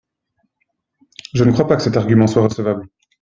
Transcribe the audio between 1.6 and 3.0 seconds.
pas que cet argument soit recevable.